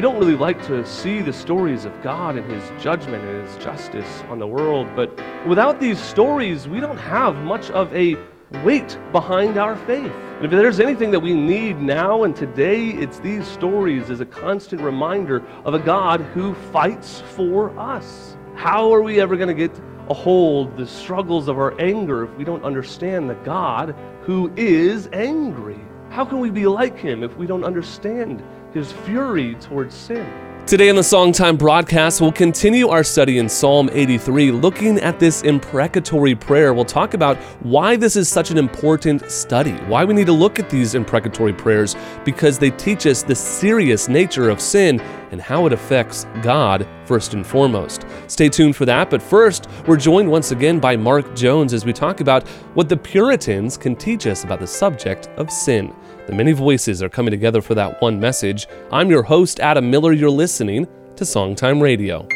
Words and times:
we 0.00 0.02
don't 0.02 0.18
really 0.18 0.34
like 0.34 0.66
to 0.66 0.82
see 0.86 1.20
the 1.20 1.30
stories 1.30 1.84
of 1.84 1.92
God 2.02 2.38
and 2.38 2.50
His 2.50 2.82
judgment 2.82 3.22
and 3.22 3.46
His 3.46 3.62
justice 3.62 4.22
on 4.30 4.38
the 4.38 4.46
world, 4.46 4.88
but 4.96 5.14
without 5.46 5.78
these 5.78 6.00
stories, 6.00 6.66
we 6.66 6.80
don't 6.80 6.96
have 6.96 7.36
much 7.36 7.70
of 7.72 7.94
a 7.94 8.16
weight 8.64 8.98
behind 9.12 9.58
our 9.58 9.76
faith. 9.76 10.10
And 10.36 10.46
if 10.46 10.52
there's 10.52 10.80
anything 10.80 11.10
that 11.10 11.20
we 11.20 11.34
need 11.34 11.82
now 11.82 12.22
and 12.22 12.34
today, 12.34 12.92
it's 12.92 13.18
these 13.18 13.46
stories 13.46 14.08
as 14.08 14.20
a 14.20 14.24
constant 14.24 14.80
reminder 14.80 15.44
of 15.66 15.74
a 15.74 15.78
God 15.78 16.22
who 16.32 16.54
fights 16.72 17.20
for 17.36 17.78
us. 17.78 18.38
How 18.54 18.90
are 18.94 19.02
we 19.02 19.20
ever 19.20 19.36
going 19.36 19.54
to 19.54 19.68
get 19.68 19.78
a 20.08 20.14
hold 20.14 20.78
the 20.78 20.86
struggles 20.86 21.46
of 21.46 21.58
our 21.58 21.78
anger 21.78 22.24
if 22.24 22.34
we 22.38 22.44
don't 22.44 22.64
understand 22.64 23.28
the 23.28 23.34
God 23.34 23.94
who 24.22 24.50
is 24.56 25.10
angry? 25.12 25.78
How 26.08 26.24
can 26.24 26.40
we 26.40 26.48
be 26.48 26.66
like 26.66 26.98
him 26.98 27.22
if 27.22 27.36
we 27.36 27.46
don't 27.46 27.64
understand 27.64 28.42
his 28.72 28.92
fury 28.92 29.54
towards 29.56 29.94
sin? 29.94 30.26
Today 30.66 30.88
on 30.88 30.94
the 30.94 31.02
Songtime 31.02 31.58
broadcast, 31.58 32.20
we'll 32.20 32.30
continue 32.30 32.88
our 32.88 33.02
study 33.02 33.38
in 33.38 33.48
Psalm 33.48 33.90
83, 33.92 34.52
looking 34.52 35.00
at 35.00 35.18
this 35.18 35.42
imprecatory 35.42 36.36
prayer. 36.36 36.72
We'll 36.72 36.84
talk 36.84 37.14
about 37.14 37.38
why 37.64 37.96
this 37.96 38.14
is 38.14 38.28
such 38.28 38.52
an 38.52 38.58
important 38.58 39.28
study, 39.28 39.72
why 39.88 40.04
we 40.04 40.14
need 40.14 40.26
to 40.26 40.32
look 40.32 40.60
at 40.60 40.70
these 40.70 40.94
imprecatory 40.94 41.52
prayers, 41.52 41.96
because 42.24 42.56
they 42.56 42.70
teach 42.70 43.04
us 43.06 43.24
the 43.24 43.34
serious 43.34 44.08
nature 44.08 44.48
of 44.48 44.60
sin 44.60 45.00
and 45.32 45.40
how 45.40 45.66
it 45.66 45.72
affects 45.72 46.26
God 46.40 46.86
first 47.04 47.34
and 47.34 47.44
foremost. 47.44 48.04
Stay 48.28 48.48
tuned 48.48 48.76
for 48.76 48.84
that, 48.84 49.10
but 49.10 49.20
first, 49.20 49.68
we're 49.88 49.96
joined 49.96 50.30
once 50.30 50.52
again 50.52 50.78
by 50.78 50.96
Mark 50.96 51.34
Jones 51.34 51.72
as 51.72 51.84
we 51.84 51.92
talk 51.92 52.20
about 52.20 52.46
what 52.74 52.88
the 52.88 52.96
Puritans 52.96 53.76
can 53.76 53.96
teach 53.96 54.28
us 54.28 54.44
about 54.44 54.60
the 54.60 54.68
subject 54.68 55.26
of 55.36 55.50
sin. 55.50 55.92
The 56.30 56.36
many 56.36 56.52
voices 56.52 57.02
are 57.02 57.08
coming 57.08 57.32
together 57.32 57.60
for 57.60 57.74
that 57.74 58.00
one 58.00 58.20
message. 58.20 58.68
I'm 58.92 59.10
your 59.10 59.24
host, 59.24 59.58
Adam 59.58 59.90
Miller. 59.90 60.12
You're 60.12 60.30
listening 60.30 60.86
to 61.16 61.24
Songtime 61.24 61.82
Radio. 61.82 62.28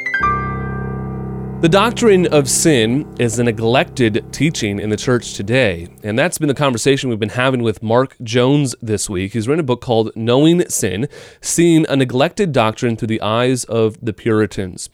The 1.60 1.68
doctrine 1.68 2.26
of 2.34 2.50
sin 2.50 3.14
is 3.20 3.38
a 3.38 3.44
neglected 3.44 4.32
teaching 4.32 4.80
in 4.80 4.90
the 4.90 4.96
church 4.96 5.34
today, 5.34 5.86
and 6.02 6.18
that's 6.18 6.38
been 6.38 6.48
the 6.48 6.54
conversation 6.54 7.08
we've 7.08 7.20
been 7.20 7.28
having 7.28 7.62
with 7.62 7.84
Mark 7.84 8.16
Jones 8.24 8.74
this 8.82 9.08
week. 9.08 9.32
He's 9.32 9.46
written 9.46 9.60
a 9.60 9.62
book 9.62 9.80
called 9.80 10.10
Knowing 10.16 10.68
Sin 10.68 11.08
Seeing 11.40 11.86
a 11.88 11.94
Neglected 11.94 12.50
Doctrine 12.50 12.96
Through 12.96 13.06
the 13.06 13.22
Eyes 13.22 13.62
of 13.62 13.96
the 14.04 14.12
Puritans. 14.12 14.90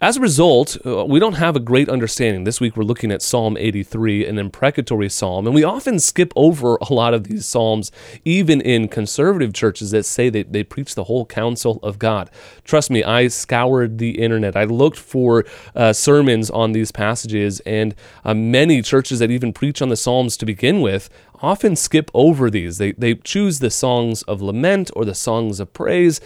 As 0.00 0.16
a 0.16 0.20
result, 0.20 0.76
uh, 0.86 1.04
we 1.04 1.18
don't 1.18 1.32
have 1.34 1.56
a 1.56 1.60
great 1.60 1.88
understanding. 1.88 2.44
This 2.44 2.60
week 2.60 2.76
we're 2.76 2.84
looking 2.84 3.10
at 3.10 3.20
Psalm 3.20 3.56
83, 3.58 4.26
an 4.26 4.38
imprecatory 4.38 5.08
psalm, 5.08 5.44
and 5.44 5.52
we 5.52 5.64
often 5.64 5.98
skip 5.98 6.32
over 6.36 6.76
a 6.76 6.92
lot 6.94 7.14
of 7.14 7.24
these 7.24 7.46
psalms, 7.46 7.90
even 8.24 8.60
in 8.60 8.86
conservative 8.86 9.52
churches 9.52 9.90
that 9.90 10.04
say 10.04 10.30
that 10.30 10.52
they 10.52 10.62
preach 10.62 10.94
the 10.94 11.02
whole 11.02 11.26
counsel 11.26 11.80
of 11.82 11.98
God. 11.98 12.30
Trust 12.62 12.92
me, 12.92 13.02
I 13.02 13.26
scoured 13.26 13.98
the 13.98 14.20
internet. 14.20 14.56
I 14.56 14.62
looked 14.62 15.00
for 15.00 15.44
uh, 15.74 15.92
sermons 15.92 16.48
on 16.48 16.70
these 16.70 16.92
passages, 16.92 17.58
and 17.66 17.96
uh, 18.24 18.34
many 18.34 18.82
churches 18.82 19.18
that 19.18 19.32
even 19.32 19.52
preach 19.52 19.82
on 19.82 19.88
the 19.88 19.96
psalms 19.96 20.36
to 20.36 20.46
begin 20.46 20.80
with 20.80 21.10
often 21.42 21.74
skip 21.74 22.08
over 22.14 22.50
these. 22.50 22.78
They, 22.78 22.92
they 22.92 23.14
choose 23.14 23.58
the 23.58 23.70
songs 23.70 24.22
of 24.22 24.42
lament 24.42 24.92
or 24.94 25.04
the 25.04 25.14
songs 25.14 25.58
of 25.58 25.72
praise 25.72 26.20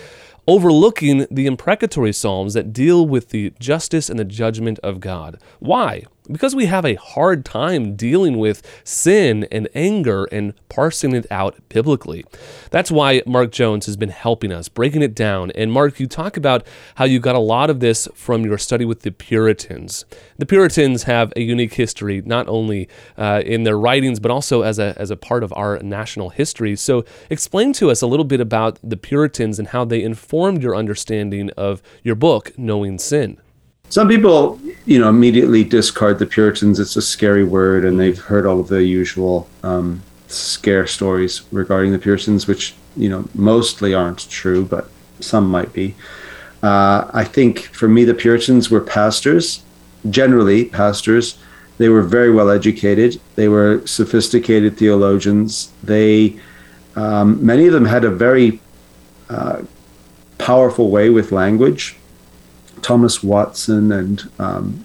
overlooking 0.47 1.27
the 1.31 1.47
imprecatory 1.47 2.13
psalms 2.13 2.55
that 2.55 2.73
deal 2.73 3.07
with 3.07 3.31
the 3.31 3.53
justice 3.59 4.11
and 4.11 4.19
the 4.19 4.25
judgment 4.25 4.79
of 4.83 5.01
God. 5.01 5.39
Why? 5.61 6.05
Because 6.31 6.55
we 6.55 6.67
have 6.67 6.85
a 6.85 6.95
hard 6.95 7.45
time 7.45 7.97
dealing 7.97 8.39
with 8.39 8.63
sin 8.85 9.47
and 9.51 9.69
anger 9.75 10.25
and 10.27 10.55
parsing 10.69 11.15
it 11.15 11.27
out 11.31 11.57
biblically. 11.69 12.25
That's 12.71 12.91
why 12.91 13.23
Mark 13.27 13.51
Jones 13.51 13.87
has 13.87 13.97
been 13.97 14.11
helping 14.11 14.53
us, 14.53 14.69
breaking 14.69 15.03
it 15.03 15.15
down. 15.15 15.51
And 15.53 15.73
Mark, 15.73 15.99
you 15.99 16.07
talk 16.07 16.37
about 16.37 16.67
how 16.97 17.05
you 17.05 17.19
got 17.19 17.35
a 17.35 17.41
lot 17.41 17.71
of 17.71 17.81
this 17.81 18.09
from 18.15 18.45
your 18.45 18.59
study 18.59 18.85
with 18.85 19.01
the 19.01 19.11
Puritans. 19.11 20.05
The 20.39 20.47
Puritans 20.47 21.05
have 21.05 21.33
a 21.37 21.43
unique 21.43 21.75
history, 21.75 22.23
not 22.25 22.49
only 22.49 22.89
uh, 23.17 23.43
in 23.45 23.65
their 23.65 23.79
writings, 23.79 24.21
but 24.21 24.31
also 24.31 24.63
as 24.63 24.79
a, 24.79 24.95
as 24.99 25.11
a 25.11 25.17
part 25.17 25.43
of 25.43 25.53
our 25.57 25.79
national 25.81 26.31
history. 26.31 26.77
So, 26.77 27.05
explain 27.31 27.73
to 27.75 27.91
us 27.91 28.03
a 28.03 28.07
little 28.07 28.25
bit 28.25 28.41
about 28.41 28.79
the 28.83 28.97
Puritans 28.97 29.59
and 29.59 29.69
how 29.69 29.85
they 29.85 30.03
informed 30.03 30.63
your 30.63 30.77
understanding 30.77 31.51
of 31.51 31.83
your 32.03 32.15
book, 32.15 32.53
Knowing 32.57 32.99
Sin. 32.99 33.39
Some 33.93 34.09
people, 34.09 34.59
you 34.87 34.99
know, 34.99 35.11
immediately 35.11 35.65
discard 35.65 36.19
the 36.19 36.25
Puritans. 36.25 36.81
It's 36.81 36.97
a 36.97 37.03
scary 37.03 37.45
word, 37.45 37.85
and 37.85 38.01
they've 38.01 38.19
heard 38.19 38.47
all 38.47 38.59
of 38.59 38.69
the 38.69 38.83
usual 38.83 39.47
um, 39.63 40.01
scare 40.29 40.87
stories 40.87 41.43
regarding 41.53 41.93
the 41.93 41.99
Puritans, 41.99 42.47
which 42.47 42.75
you 42.97 43.11
know 43.11 43.29
mostly 43.35 43.93
aren't 43.93 44.31
true, 44.31 44.65
but 44.65 44.89
some 45.21 45.47
might 45.47 45.75
be. 45.75 45.95
Uh, 46.63 47.11
I 47.13 47.25
think 47.25 47.65
for 47.65 47.87
me, 47.87 48.05
the 48.05 48.15
Puritans 48.15 48.71
were 48.71 48.81
pastors, 48.81 49.63
generally 50.09 50.65
pastors. 50.65 51.37
They 51.77 51.91
were 51.91 52.01
very 52.01 52.33
well 52.33 52.49
educated. 52.49 53.21
They 53.35 53.49
were 53.49 53.87
sophisticated 53.87 54.79
theologians. 54.79 55.71
They, 55.83 56.41
um, 56.97 57.45
many 57.45 57.67
of 57.67 57.75
them 57.75 57.85
had 57.85 58.05
a 58.05 58.11
very 58.11 58.59
uh, 59.29 59.65
powerful 60.39 60.91
way 60.91 61.11
with 61.11 61.31
language. 61.31 61.99
Thomas 62.83 63.23
Watson 63.23 63.93
and 63.93 64.31
um, 64.39 64.85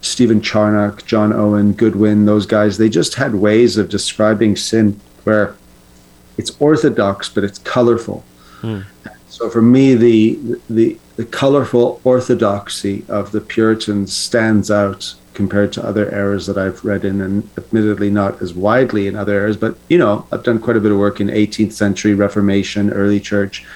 Stephen 0.00 0.40
Charnock, 0.40 1.04
John 1.06 1.32
Owen, 1.32 1.72
Goodwin, 1.72 2.26
those 2.26 2.46
guys, 2.46 2.78
they 2.78 2.88
just 2.88 3.14
had 3.14 3.34
ways 3.34 3.76
of 3.76 3.88
describing 3.88 4.56
sin 4.56 5.00
where 5.24 5.56
it's 6.38 6.52
orthodox, 6.60 7.28
but 7.28 7.44
it's 7.44 7.58
colorful. 7.58 8.24
Hmm. 8.60 8.82
So 9.28 9.50
for 9.50 9.62
me, 9.62 9.94
the, 9.94 10.38
the, 10.70 10.98
the 11.16 11.24
colorful 11.24 12.00
orthodoxy 12.04 13.04
of 13.08 13.32
the 13.32 13.40
Puritans 13.40 14.16
stands 14.16 14.70
out 14.70 15.14
compared 15.34 15.70
to 15.70 15.84
other 15.84 16.10
eras 16.14 16.46
that 16.46 16.56
I've 16.56 16.82
read 16.84 17.04
in, 17.04 17.20
and 17.20 17.48
admittedly 17.58 18.10
not 18.10 18.40
as 18.40 18.54
widely 18.54 19.06
in 19.06 19.14
other 19.14 19.34
eras. 19.34 19.56
But 19.56 19.76
you 19.88 19.98
know, 19.98 20.26
I've 20.32 20.42
done 20.42 20.58
quite 20.58 20.78
a 20.78 20.80
bit 20.80 20.92
of 20.92 20.98
work 20.98 21.20
in 21.20 21.28
18th 21.28 21.72
century 21.72 22.14
Reformation, 22.14 22.90
early 22.90 23.20
church, 23.20 23.66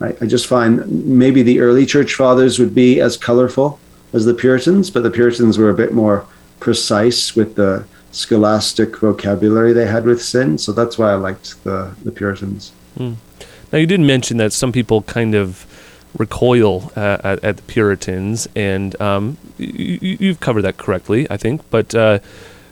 I, 0.00 0.14
I 0.20 0.26
just 0.26 0.46
find 0.46 1.06
maybe 1.06 1.42
the 1.42 1.60
early 1.60 1.86
church 1.86 2.14
fathers 2.14 2.58
would 2.58 2.74
be 2.74 3.00
as 3.00 3.16
colorful 3.16 3.78
as 4.12 4.24
the 4.24 4.34
Puritans, 4.34 4.90
but 4.90 5.02
the 5.02 5.10
Puritans 5.10 5.58
were 5.58 5.70
a 5.70 5.74
bit 5.74 5.92
more 5.92 6.26
precise 6.60 7.34
with 7.34 7.54
the 7.54 7.84
scholastic 8.12 8.96
vocabulary 8.98 9.72
they 9.72 9.86
had 9.86 10.04
with 10.04 10.22
sin. 10.22 10.58
So 10.58 10.72
that's 10.72 10.98
why 10.98 11.12
I 11.12 11.14
liked 11.14 11.62
the, 11.64 11.94
the 12.02 12.10
Puritans. 12.10 12.72
Mm. 12.98 13.16
Now, 13.72 13.78
you 13.78 13.86
did 13.86 14.00
mention 14.00 14.36
that 14.38 14.52
some 14.52 14.72
people 14.72 15.02
kind 15.02 15.34
of 15.34 15.66
recoil 16.16 16.92
uh, 16.96 17.18
at, 17.22 17.44
at, 17.44 17.56
the 17.56 17.62
Puritans, 17.64 18.48
and 18.56 18.98
um, 19.00 19.36
you, 19.58 20.28
have 20.28 20.40
covered 20.40 20.62
that 20.62 20.76
correctly, 20.78 21.26
I 21.30 21.36
think. 21.36 21.68
But 21.70 21.94
uh, 21.94 22.20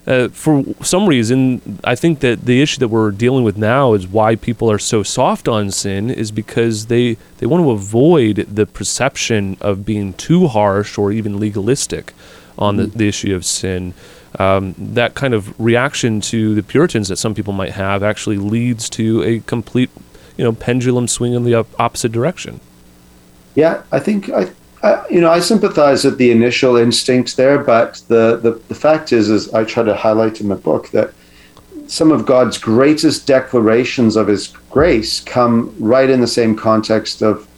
uh, 0.06 0.28
for 0.28 0.64
some 0.82 1.06
reason, 1.06 1.78
I 1.82 1.94
think 1.94 2.20
that 2.20 2.42
the 2.42 2.60
issue 2.60 2.78
that 2.80 2.88
we're 2.88 3.10
dealing 3.10 3.42
with 3.42 3.56
now 3.56 3.94
is 3.94 4.06
why 4.06 4.36
people 4.36 4.70
are 4.70 4.78
so 4.78 5.02
soft 5.02 5.48
on 5.48 5.70
sin 5.70 6.10
is 6.10 6.30
because 6.30 6.86
they, 6.86 7.16
they 7.38 7.46
want 7.46 7.64
to 7.64 7.70
avoid 7.70 8.36
the 8.36 8.66
perception 8.66 9.56
of 9.60 9.86
being 9.86 10.12
too 10.14 10.46
harsh 10.46 10.98
or 10.98 11.10
even 11.10 11.40
legalistic 11.40 12.12
on 12.58 12.76
the, 12.76 12.84
mm-hmm. 12.84 12.98
the 12.98 13.08
issue 13.08 13.34
of 13.34 13.46
sin. 13.46 13.94
Um, 14.38 14.74
that 14.76 15.14
kind 15.14 15.32
of 15.32 15.58
reaction 15.58 16.20
to 16.22 16.54
the 16.54 16.62
Puritans 16.62 17.08
that 17.08 17.16
some 17.16 17.34
people 17.34 17.52
might 17.52 17.72
have 17.72 18.02
actually 18.02 18.36
leads 18.36 18.90
to 18.90 19.22
a 19.22 19.40
complete, 19.40 19.90
you 20.36 20.44
know, 20.44 20.52
pendulum 20.52 21.08
swing 21.08 21.32
in 21.32 21.44
the 21.44 21.54
opposite 21.78 22.12
direction. 22.12 22.60
Yeah, 23.54 23.84
I 23.92 24.00
think 24.00 24.28
I 24.30 24.50
You 25.10 25.20
know, 25.22 25.30
I 25.30 25.40
sympathize 25.40 26.04
with 26.04 26.18
the 26.18 26.30
initial 26.30 26.76
instinct 26.76 27.36
there, 27.36 27.58
but 27.58 28.02
the, 28.08 28.36
the, 28.36 28.60
the 28.68 28.74
fact 28.74 29.12
is, 29.12 29.30
is 29.30 29.52
I 29.54 29.64
try 29.64 29.82
to 29.82 29.94
highlight 29.94 30.42
in 30.42 30.48
the 30.48 30.56
book 30.56 30.90
that 30.90 31.14
some 31.86 32.12
of 32.12 32.26
God's 32.26 32.58
greatest 32.58 33.26
declarations 33.26 34.16
of 34.16 34.26
His 34.26 34.48
grace 34.70 35.20
come 35.20 35.74
right 35.78 36.10
in 36.10 36.20
the 36.20 36.26
same 36.26 36.54
context 36.54 37.22
of 37.22 37.48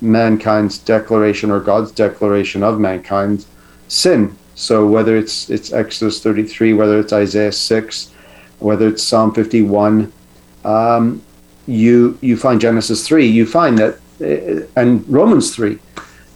mankind's 0.00 0.78
declaration 0.78 1.50
or 1.50 1.58
God's 1.58 1.90
declaration 1.90 2.62
of 2.62 2.78
mankind's 2.78 3.46
sin. 3.88 4.36
So 4.54 4.86
whether 4.86 5.16
it's 5.16 5.50
it's 5.50 5.72
Exodus 5.72 6.22
33, 6.22 6.74
whether 6.74 6.98
it's 6.98 7.12
Isaiah 7.12 7.52
6, 7.52 8.12
whether 8.58 8.88
it's 8.88 9.02
Psalm 9.02 9.32
51, 9.32 10.12
um, 10.64 11.22
you 11.66 12.18
you 12.20 12.36
find 12.36 12.60
Genesis 12.60 13.06
3, 13.06 13.26
you 13.26 13.46
find 13.46 13.78
that, 13.78 13.94
uh, 14.20 14.66
and 14.76 15.08
Romans 15.08 15.54
3 15.54 15.78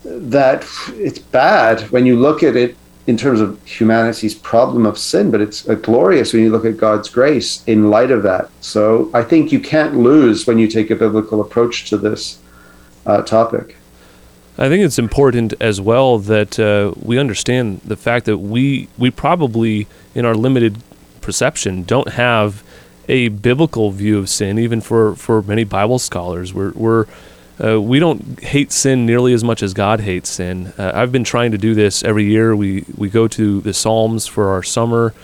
that 0.04 0.66
it's 0.94 1.18
bad 1.18 1.80
when 1.90 2.06
you 2.06 2.18
look 2.18 2.42
at 2.42 2.56
it 2.56 2.76
in 3.06 3.16
terms 3.16 3.40
of 3.40 3.60
humanity's 3.64 4.34
problem 4.34 4.86
of 4.86 4.96
sin, 4.96 5.30
but 5.30 5.40
it's 5.40 5.62
glorious 5.62 6.32
when 6.32 6.42
you 6.42 6.50
look 6.50 6.64
at 6.64 6.76
God's 6.76 7.08
grace 7.08 7.64
in 7.66 7.90
light 7.90 8.10
of 8.10 8.22
that. 8.22 8.48
So 8.60 9.10
I 9.12 9.22
think 9.22 9.50
you 9.50 9.58
can't 9.58 9.96
lose 9.96 10.46
when 10.46 10.58
you 10.58 10.68
take 10.68 10.90
a 10.90 10.96
biblical 10.96 11.40
approach 11.40 11.88
to 11.90 11.96
this 11.96 12.38
uh, 13.06 13.22
topic. 13.22 13.76
I 14.58 14.68
think 14.68 14.84
it's 14.84 14.98
important 14.98 15.54
as 15.60 15.80
well 15.80 16.18
that 16.18 16.60
uh, 16.60 16.92
we 17.00 17.18
understand 17.18 17.80
the 17.84 17.96
fact 17.96 18.26
that 18.26 18.38
we 18.38 18.86
we 18.98 19.10
probably 19.10 19.86
in 20.14 20.24
our 20.24 20.34
limited 20.34 20.78
perception 21.22 21.84
don't 21.84 22.10
have 22.10 22.62
a 23.08 23.28
biblical 23.28 23.90
view 23.90 24.18
of 24.18 24.28
sin, 24.28 24.58
even 24.58 24.80
for, 24.80 25.14
for 25.16 25.42
many 25.42 25.64
Bible 25.64 25.98
scholars. 25.98 26.54
We're, 26.54 26.72
we're 26.72 27.06
Uh, 27.62 27.80
we 27.80 27.98
don't 27.98 28.40
hate 28.40 28.72
sin 28.72 29.06
nearly 29.06 29.32
as 29.32 29.44
much 29.44 29.62
as 29.62 29.74
God 29.74 30.00
hates 30.00 30.30
sin. 30.30 30.72
Uh, 30.78 30.92
I've 30.94 31.12
been 31.12 31.24
trying 31.24 31.52
to 31.52 31.58
do 31.58 31.74
this 31.74 32.02
every 32.02 32.24
year. 32.24 32.56
We 32.56 32.84
we 32.96 33.08
go 33.10 33.28
to 33.28 33.60
the 33.60 33.74
Psalms 33.74 34.26
for 34.26 34.50
our 34.50 34.62
summer, 34.62 35.14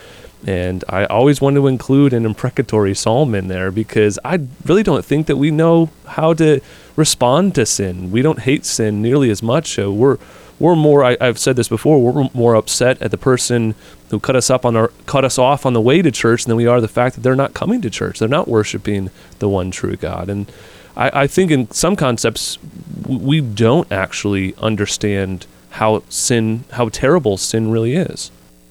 and 0.45 0.83
I 0.87 1.05
always 1.05 1.41
want 1.41 1.55
to 1.55 1.67
include 1.67 2.13
an 2.13 2.25
imprecatory 2.25 2.95
psalm 2.95 3.35
in 3.35 3.47
there 3.47 3.71
because 3.71 4.19
I 4.23 4.39
really 4.65 4.83
don't 4.83 5.03
think 5.03 5.27
that 5.27 5.37
we 5.37 5.51
know 5.51 5.89
how 6.05 6.33
to 6.35 6.61
respond 6.95 7.55
to 7.55 7.65
sin. 7.65 8.11
We 8.11 8.21
don't 8.21 8.39
hate 8.39 8.65
sin 8.65 9.01
nearly 9.01 9.29
as 9.29 9.41
much. 9.41 9.79
Uh, 9.79 9.91
we're 9.91 10.17
we're 10.59 10.75
more. 10.75 11.03
I, 11.03 11.17
have 11.21 11.39
said 11.39 11.55
this 11.55 11.69
before. 11.69 12.01
We're 12.01 12.29
more 12.33 12.55
upset 12.55 13.01
at 13.01 13.11
the 13.11 13.17
person 13.17 13.75
who 14.09 14.19
cut 14.19 14.35
us 14.35 14.49
up 14.49 14.65
on 14.65 14.75
our 14.75 14.89
cut 15.05 15.25
us 15.25 15.39
off 15.39 15.65
on 15.65 15.73
the 15.73 15.81
way 15.81 16.01
to 16.01 16.11
church 16.11 16.45
than 16.45 16.55
we 16.57 16.67
are 16.67 16.81
the 16.81 16.87
fact 16.87 17.15
that 17.15 17.21
they're 17.21 17.35
not 17.35 17.53
coming 17.53 17.81
to 17.81 17.89
church. 17.89 18.19
They're 18.19 18.27
not 18.27 18.47
worshiping 18.47 19.09
the 19.39 19.49
one 19.49 19.71
true 19.71 19.95
God. 19.95 20.29
And 20.29 20.51
I, 20.99 21.21
I 21.23 21.27
think 21.27 21.49
in 21.49 21.71
some 21.71 21.95
concepts 21.95 22.59
we 23.07 23.41
don't 23.41 23.91
actually 23.91 24.53
understand 24.57 25.47
how 25.71 26.03
sin, 26.09 26.65
how 26.73 26.89
terrible 26.89 27.37
sin 27.37 27.71
really 27.71 27.95
is. 27.95 28.29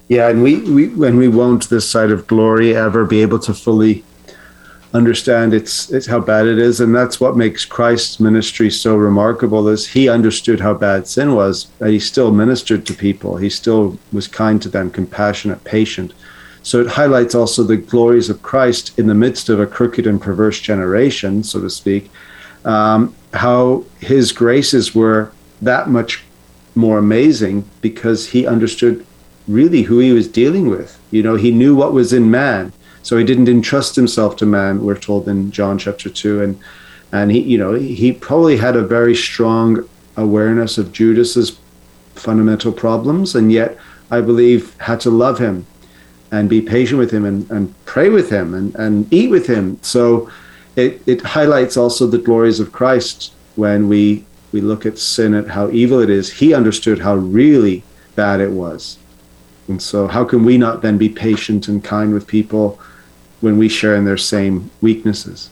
Yeah, 0.08 0.28
and 0.28 0.42
we, 0.42 0.60
we 0.70 0.88
when 0.88 1.16
we 1.16 1.28
won't 1.28 1.68
this 1.68 1.88
side 1.90 2.10
of 2.10 2.26
glory 2.26 2.76
ever 2.76 3.04
be 3.04 3.22
able 3.22 3.38
to 3.40 3.54
fully 3.54 4.04
understand 4.94 5.52
it's 5.52 5.90
it's 5.90 6.06
how 6.06 6.18
bad 6.18 6.46
it 6.46 6.58
is 6.58 6.80
and 6.80 6.94
that's 6.94 7.20
what 7.20 7.36
makes 7.36 7.66
christ's 7.66 8.18
ministry 8.18 8.70
so 8.70 8.96
remarkable 8.96 9.68
is 9.68 9.86
he 9.86 10.08
understood 10.08 10.58
how 10.58 10.72
bad 10.72 11.06
sin 11.06 11.34
was 11.34 11.66
and 11.80 11.90
he 11.90 11.98
still 11.98 12.32
ministered 12.32 12.86
to 12.86 12.94
people 12.94 13.36
he 13.36 13.50
still 13.50 13.98
was 14.14 14.26
kind 14.26 14.62
to 14.62 14.68
them 14.70 14.90
compassionate 14.90 15.62
patient 15.62 16.14
so 16.68 16.80
it 16.80 16.86
highlights 16.86 17.34
also 17.34 17.62
the 17.62 17.76
glories 17.76 18.28
of 18.30 18.42
christ 18.42 18.98
in 18.98 19.06
the 19.06 19.14
midst 19.14 19.48
of 19.48 19.60
a 19.60 19.66
crooked 19.66 20.06
and 20.06 20.20
perverse 20.20 20.60
generation 20.60 21.42
so 21.42 21.60
to 21.60 21.70
speak 21.70 22.10
um, 22.64 23.14
how 23.34 23.84
his 24.00 24.32
graces 24.32 24.94
were 24.94 25.32
that 25.62 25.88
much 25.88 26.24
more 26.74 26.98
amazing 26.98 27.64
because 27.80 28.28
he 28.28 28.46
understood 28.46 29.04
really 29.46 29.82
who 29.82 29.98
he 29.98 30.12
was 30.12 30.28
dealing 30.28 30.68
with 30.68 31.00
you 31.10 31.22
know 31.22 31.36
he 31.36 31.50
knew 31.50 31.74
what 31.74 31.92
was 31.92 32.12
in 32.12 32.30
man 32.30 32.72
so 33.08 33.16
he 33.16 33.24
didn't 33.24 33.48
entrust 33.48 33.96
himself 33.96 34.36
to 34.36 34.44
man. 34.44 34.84
We're 34.84 34.98
told 34.98 35.28
in 35.28 35.50
John 35.50 35.78
chapter 35.78 36.10
two, 36.10 36.42
and 36.42 36.60
and 37.10 37.30
he, 37.30 37.40
you 37.40 37.56
know, 37.56 37.72
he 37.72 38.12
probably 38.12 38.58
had 38.58 38.76
a 38.76 38.86
very 38.86 39.14
strong 39.14 39.88
awareness 40.18 40.76
of 40.76 40.92
Judas's 40.92 41.58
fundamental 42.14 42.70
problems, 42.70 43.34
and 43.34 43.50
yet 43.50 43.78
I 44.10 44.20
believe 44.20 44.76
had 44.78 45.00
to 45.00 45.10
love 45.10 45.38
him 45.38 45.64
and 46.30 46.48
be 46.48 46.60
patient 46.60 46.98
with 46.98 47.10
him 47.10 47.24
and, 47.24 47.50
and 47.50 47.74
pray 47.84 48.08
with 48.08 48.30
him 48.30 48.54
and, 48.54 48.74
and 48.76 49.12
eat 49.12 49.30
with 49.30 49.46
him. 49.46 49.78
So 49.82 50.30
it, 50.76 51.02
it 51.06 51.22
highlights 51.22 51.76
also 51.76 52.06
the 52.06 52.18
glories 52.18 52.60
of 52.60 52.72
Christ 52.72 53.32
when 53.56 53.88
we 53.88 54.24
we 54.50 54.62
look 54.62 54.86
at 54.86 54.98
sin 54.98 55.34
at 55.34 55.46
how 55.48 55.68
evil 55.70 56.00
it 56.00 56.08
is. 56.08 56.32
He 56.32 56.54
understood 56.54 57.00
how 57.00 57.16
really 57.16 57.82
bad 58.16 58.40
it 58.40 58.50
was. 58.50 58.98
And 59.68 59.82
so 59.82 60.06
how 60.06 60.24
can 60.24 60.42
we 60.42 60.56
not 60.56 60.80
then 60.80 60.96
be 60.96 61.10
patient 61.10 61.68
and 61.68 61.84
kind 61.84 62.14
with 62.14 62.26
people 62.26 62.80
when 63.40 63.58
we 63.58 63.68
share 63.68 63.94
in 63.94 64.04
their 64.04 64.16
same 64.16 64.70
weaknesses. 64.80 65.50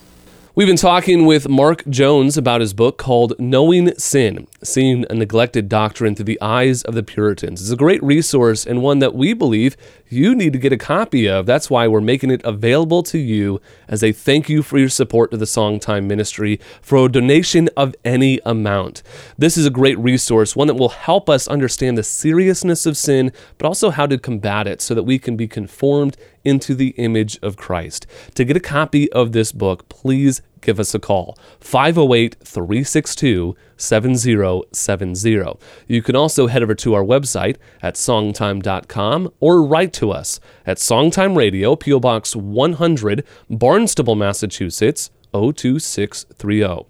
We've 0.56 0.66
been 0.66 0.76
talking 0.76 1.26
with 1.26 1.50
Mark 1.50 1.86
Jones 1.86 2.38
about 2.38 2.62
his 2.62 2.72
book 2.72 2.96
called 2.96 3.34
Knowing 3.38 3.94
Sin 3.98 4.48
Seeing 4.64 5.04
a 5.10 5.14
Neglected 5.14 5.68
Doctrine 5.68 6.14
Through 6.14 6.24
the 6.24 6.40
Eyes 6.40 6.82
of 6.82 6.94
the 6.94 7.02
Puritans. 7.02 7.60
It's 7.60 7.70
a 7.70 7.76
great 7.76 8.02
resource 8.02 8.64
and 8.64 8.80
one 8.80 9.00
that 9.00 9.14
we 9.14 9.34
believe 9.34 9.76
you 10.08 10.34
need 10.34 10.54
to 10.54 10.58
get 10.58 10.72
a 10.72 10.78
copy 10.78 11.28
of. 11.28 11.44
That's 11.44 11.68
why 11.68 11.86
we're 11.86 12.00
making 12.00 12.30
it 12.30 12.40
available 12.42 13.02
to 13.02 13.18
you 13.18 13.60
as 13.86 14.02
a 14.02 14.12
thank 14.12 14.48
you 14.48 14.62
for 14.62 14.78
your 14.78 14.88
support 14.88 15.30
to 15.32 15.36
the 15.36 15.44
Songtime 15.44 16.06
Ministry 16.06 16.58
for 16.80 17.04
a 17.04 17.12
donation 17.12 17.68
of 17.76 17.94
any 18.02 18.40
amount. 18.46 19.02
This 19.36 19.58
is 19.58 19.66
a 19.66 19.70
great 19.70 19.98
resource, 19.98 20.56
one 20.56 20.68
that 20.68 20.76
will 20.76 20.88
help 20.88 21.28
us 21.28 21.46
understand 21.48 21.98
the 21.98 22.02
seriousness 22.02 22.86
of 22.86 22.96
sin, 22.96 23.30
but 23.58 23.66
also 23.66 23.90
how 23.90 24.06
to 24.06 24.16
combat 24.16 24.66
it 24.66 24.80
so 24.80 24.94
that 24.94 25.02
we 25.02 25.18
can 25.18 25.36
be 25.36 25.48
conformed 25.48 26.16
into 26.46 26.74
the 26.74 26.90
image 26.90 27.38
of 27.42 27.56
Christ. 27.56 28.06
To 28.36 28.44
get 28.44 28.56
a 28.56 28.60
copy 28.60 29.10
of 29.12 29.32
this 29.32 29.50
book, 29.50 29.88
please 29.88 30.40
give 30.60 30.78
us 30.80 30.94
a 30.94 30.98
call 30.98 31.36
508 31.60 32.36
362 32.42 33.56
7070. 33.76 35.58
You 35.86 36.02
can 36.02 36.16
also 36.16 36.46
head 36.46 36.62
over 36.62 36.74
to 36.76 36.94
our 36.94 37.02
website 37.02 37.56
at 37.82 37.94
songtime.com 37.94 39.32
or 39.40 39.62
write 39.62 39.92
to 39.94 40.10
us 40.10 40.40
at 40.64 40.78
Songtime 40.78 41.36
Radio, 41.36 41.76
P.O. 41.76 42.00
Box 42.00 42.36
100, 42.36 43.24
Barnstable, 43.50 44.14
Massachusetts 44.14 45.10
02630. 45.32 46.86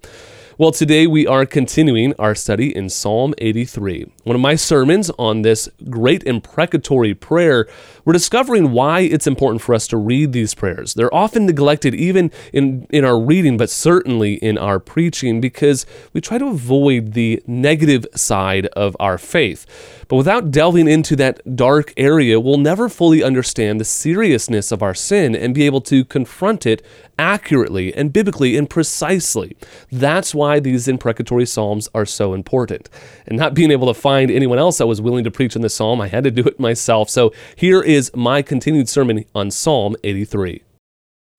Well, 0.58 0.72
today 0.72 1.06
we 1.06 1.26
are 1.26 1.44
continuing 1.44 2.14
our 2.18 2.34
study 2.34 2.74
in 2.74 2.88
Psalm 2.88 3.34
83. 3.36 4.10
One 4.24 4.36
of 4.36 4.40
my 4.40 4.54
sermons 4.54 5.10
on 5.18 5.42
this 5.42 5.68
great 5.90 6.24
imprecatory 6.24 7.12
prayer, 7.12 7.68
we're 8.06 8.14
discovering 8.14 8.72
why 8.72 9.00
it's 9.00 9.26
important 9.26 9.60
for 9.60 9.74
us 9.74 9.86
to 9.88 9.98
read 9.98 10.32
these 10.32 10.54
prayers. 10.54 10.94
They're 10.94 11.14
often 11.14 11.44
neglected 11.44 11.94
even 11.94 12.30
in, 12.54 12.86
in 12.88 13.04
our 13.04 13.20
reading, 13.20 13.58
but 13.58 13.68
certainly 13.68 14.36
in 14.36 14.56
our 14.56 14.80
preaching, 14.80 15.42
because 15.42 15.84
we 16.14 16.22
try 16.22 16.38
to 16.38 16.46
avoid 16.46 17.12
the 17.12 17.42
negative 17.46 18.06
side 18.14 18.64
of 18.68 18.96
our 18.98 19.18
faith. 19.18 19.66
But 20.08 20.16
without 20.16 20.52
delving 20.52 20.86
into 20.86 21.16
that 21.16 21.56
dark 21.56 21.92
area, 21.96 22.38
we'll 22.38 22.58
never 22.58 22.88
fully 22.88 23.24
understand 23.24 23.80
the 23.80 23.84
seriousness 23.84 24.70
of 24.70 24.80
our 24.80 24.94
sin 24.94 25.34
and 25.34 25.52
be 25.52 25.66
able 25.66 25.80
to 25.82 26.04
confront 26.04 26.64
it 26.64 26.84
accurately 27.18 27.92
and 27.92 28.12
biblically 28.12 28.56
and 28.56 28.70
precisely. 28.70 29.56
That's 29.90 30.32
why 30.32 30.60
these 30.60 30.86
imprecatory 30.86 31.46
psalms 31.46 31.88
are 31.92 32.06
so 32.06 32.34
important. 32.34 32.88
And 33.26 33.36
not 33.36 33.54
being 33.54 33.72
able 33.72 33.92
to 33.92 34.00
find 34.00 34.30
anyone 34.30 34.58
else 34.58 34.78
that 34.78 34.86
was 34.86 35.00
willing 35.00 35.24
to 35.24 35.30
preach 35.30 35.56
in 35.56 35.62
the 35.62 35.68
psalm, 35.68 36.00
I 36.00 36.06
had 36.06 36.22
to 36.22 36.30
do 36.30 36.44
it 36.44 36.60
myself. 36.60 37.10
So 37.10 37.32
here 37.56 37.82
is 37.82 38.12
my 38.14 38.42
continued 38.42 38.88
sermon 38.88 39.24
on 39.34 39.50
Psalm 39.50 39.96
83. 40.04 40.62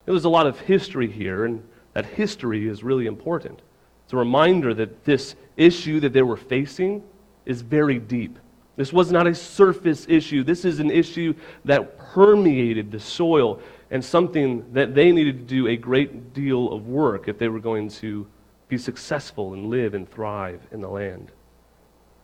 There's 0.06 0.26
a 0.26 0.30
lot 0.30 0.48
of 0.48 0.60
history 0.60 1.10
here, 1.10 1.46
and 1.46 1.64
that 1.94 2.06
history 2.06 2.68
is 2.68 2.84
really 2.84 3.06
important. 3.06 3.62
It's 4.04 4.14
a 4.14 4.18
reminder 4.18 4.74
that 4.74 5.06
this 5.06 5.36
issue 5.56 6.02
that 6.02 6.12
they 6.12 6.22
were 6.22 6.38
facing 6.38 7.04
is 7.46 7.62
very 7.62 8.00
deep. 8.00 8.40
This 8.78 8.94
was 8.94 9.12
not 9.12 9.28
a 9.28 9.36
surface 9.36 10.06
issue. 10.08 10.44
This 10.44 10.64
is 10.64 10.80
an 10.80 10.92
issue 10.92 11.34
that 11.66 11.98
permeated 11.98 12.92
the 12.92 13.00
soil 13.00 13.60
and 13.90 14.06
something 14.06 14.72
that 14.74 14.94
they 14.94 15.12
needed 15.12 15.40
to 15.40 15.44
do 15.44 15.68
a 15.68 15.76
great 15.76 16.34
deal 16.34 16.72
of 16.72 16.88
work 16.88 17.28
if 17.28 17.40
they 17.40 17.50
were 17.50 17.60
going 17.60 17.90
to 17.90 18.28
be 18.70 18.78
successful 18.78 19.54
and 19.54 19.70
live 19.70 19.96
and 19.96 20.10
thrive 20.10 20.62
in 20.72 20.82
the 20.82 20.88
land. 20.88 21.32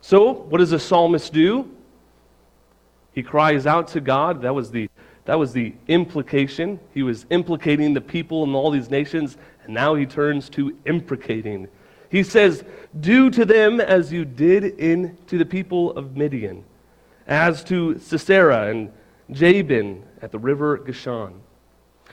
So, 0.02 0.32
what 0.32 0.60
does 0.60 0.74
a 0.74 0.80
psalmist 0.80 1.34
do? 1.34 1.70
He 3.14 3.24
cries 3.24 3.66
out 3.66 3.88
to 3.90 4.02
God. 4.02 4.42
That 4.42 4.54
was 4.54 4.70
the, 4.70 4.90
that 5.26 5.40
was 5.40 5.54
the 5.54 5.74
implication. 5.88 6.80
He 6.94 7.02
was 7.02 7.26
implicating 7.30 7.94
the 7.94 8.02
people 8.02 8.44
in 8.44 8.54
all 8.54 8.70
these 8.70 8.90
nations, 8.90 9.38
and 9.64 9.74
now 9.74 9.96
he 9.96 10.06
turns 10.06 10.50
to 10.50 10.78
imprecating 10.86 11.68
he 12.14 12.22
says, 12.22 12.64
Do 13.00 13.32
to 13.32 13.44
them 13.44 13.82
as 13.82 14.14
you 14.14 14.24
did 14.24 14.64
in, 14.64 15.18
to 15.26 15.40
the 15.40 15.46
people 15.46 15.98
of 15.98 16.16
Midian, 16.16 16.64
as 17.26 17.64
to 17.64 17.98
Sisera 17.98 18.68
and 18.68 18.92
Jabin 19.32 20.06
at 20.22 20.32
the 20.32 20.38
river 20.38 20.78
Kishon. 20.78 21.34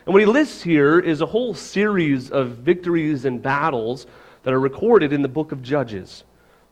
And 0.07 0.15
what 0.15 0.21
he 0.21 0.27
lists 0.27 0.63
here 0.63 0.99
is 0.99 1.21
a 1.21 1.27
whole 1.27 1.53
series 1.53 2.31
of 2.31 2.53
victories 2.53 3.27
and 3.27 3.43
battles 3.43 4.07
that 4.43 4.55
are 4.55 4.59
recorded 4.59 5.13
in 5.13 5.21
the 5.21 5.29
book 5.29 5.53
of 5.53 5.63
Judges. 5.63 6.25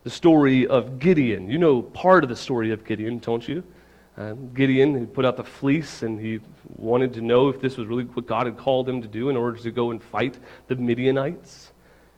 The 0.05 0.11
story 0.11 0.67
of 0.67 0.99
Gideon. 0.99 1.51
You 1.51 1.59
know 1.59 1.83
part 1.83 2.25
of 2.25 2.31
the 2.31 2.37
story 2.37 2.71
of 2.71 2.83
Gideon, 2.87 3.19
don't 3.19 3.47
you? 3.47 3.63
Uh, 4.17 4.33
Gideon, 4.55 4.99
he 4.99 5.05
put 5.05 5.27
out 5.27 5.37
the 5.37 5.45
fleece 5.45 6.03
and 6.03 6.19
he 6.19 6.41
wanted 6.77 7.13
to 7.13 7.21
know 7.21 7.51
if 7.51 7.61
this 7.61 7.77
was 7.77 7.89
really 7.89 8.05
what 8.05 8.27
God 8.27 8.47
had 8.47 8.57
called 8.57 8.89
him 8.89 9.03
to 9.03 9.09
do 9.09 9.29
in 9.29 9.37
order 9.37 9.59
to 9.59 9.71
go 9.71 9.91
and 9.91 10.03
fight 10.03 10.39
the 10.69 10.77
Midianites 10.77 11.73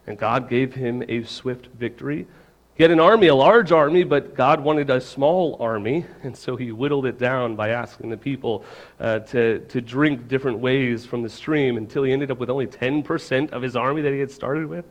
and 0.07 0.19
God 0.19 0.49
gave 0.49 0.75
him 0.75 1.02
a 1.09 1.23
swift 1.25 1.66
victory. 1.78 2.26
He 2.75 2.83
had 2.83 2.90
an 2.90 3.00
army, 3.00 3.26
a 3.26 3.35
large 3.35 3.73
army, 3.73 4.04
but 4.04 4.35
God 4.35 4.61
wanted 4.61 4.88
a 4.88 5.00
small 5.00 5.57
army, 5.61 6.07
and 6.23 6.35
so 6.35 6.57
he 6.57 6.73
whittled 6.73 7.04
it 7.04 7.19
down 7.19 7.54
by 7.54 7.69
asking 7.69 8.09
the 8.09 8.16
people 8.16 8.64
uh, 8.99 9.19
to, 9.19 9.59
to 9.59 9.80
drink 9.83 10.28
different 10.28 10.61
ways 10.61 11.04
from 11.04 11.23
the 11.23 11.28
stream 11.28 11.76
until 11.76 12.04
he 12.04 12.12
ended 12.12 12.30
up 12.30 12.38
with 12.38 12.49
only 12.49 12.66
10% 12.66 13.50
of 13.50 13.61
his 13.61 13.76
army 13.76 14.00
that 14.00 14.12
he 14.12 14.19
had 14.19 14.30
started 14.30 14.66
with. 14.66 14.87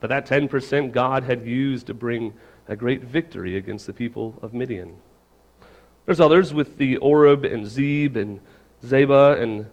But 0.00 0.08
that 0.08 0.26
10% 0.26 0.92
God 0.92 1.24
had 1.24 1.46
used 1.46 1.86
to 1.86 1.94
bring 1.94 2.34
a 2.68 2.76
great 2.76 3.02
victory 3.02 3.56
against 3.56 3.86
the 3.86 3.92
people 3.92 4.38
of 4.42 4.52
Midian. 4.52 4.96
There's 6.04 6.20
others 6.20 6.52
with 6.52 6.76
the 6.76 6.96
Oreb 6.98 7.44
and 7.44 7.66
Zeb 7.66 8.16
and 8.16 8.40
Zeba 8.84 9.40
and 9.40 9.66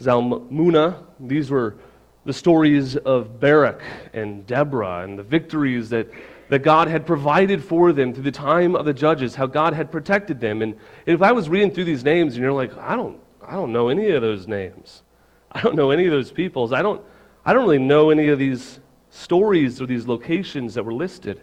Zalmunna. 0.00 1.02
These 1.18 1.50
were 1.50 1.76
the 2.24 2.32
stories 2.32 2.96
of 2.96 3.40
Barak 3.40 3.82
and 4.12 4.46
Deborah 4.46 5.02
and 5.02 5.18
the 5.18 5.22
victories 5.22 5.90
that, 5.90 6.08
that 6.48 6.60
God 6.60 6.86
had 6.88 7.04
provided 7.04 7.64
for 7.64 7.92
them 7.92 8.14
through 8.14 8.22
the 8.22 8.30
time 8.30 8.76
of 8.76 8.84
the 8.84 8.92
judges, 8.94 9.34
how 9.34 9.46
God 9.46 9.74
had 9.74 9.90
protected 9.90 10.40
them. 10.40 10.62
And, 10.62 10.76
if 11.04 11.20
I 11.20 11.32
was 11.32 11.48
reading 11.48 11.72
through 11.72 11.84
these 11.84 12.04
names 12.04 12.34
and 12.34 12.42
you're 12.42 12.52
like, 12.52 12.76
I 12.78 12.94
don't, 12.94 13.18
I 13.44 13.52
don't 13.52 13.72
know 13.72 13.88
any 13.88 14.10
of 14.10 14.22
those 14.22 14.46
names, 14.46 15.02
I 15.50 15.60
don't 15.60 15.74
know 15.74 15.90
any 15.90 16.06
of 16.06 16.12
those 16.12 16.30
peoples, 16.30 16.72
I 16.72 16.80
don't, 16.80 17.02
I 17.44 17.52
don't 17.52 17.64
really 17.64 17.78
know 17.78 18.10
any 18.10 18.28
of 18.28 18.38
these 18.38 18.78
stories 19.10 19.80
or 19.80 19.86
these 19.86 20.06
locations 20.06 20.74
that 20.74 20.84
were 20.84 20.94
listed. 20.94 21.40